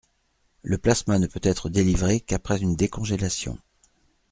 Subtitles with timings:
[0.63, 3.59] Le plasma ne peut être délivré qu’après une décongélation.